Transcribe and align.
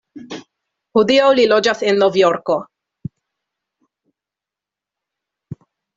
Hodiaŭ 1.01 1.27
li 1.39 1.43
loĝas 1.51 1.83
en 1.91 2.01
Novjorko. 2.03 2.57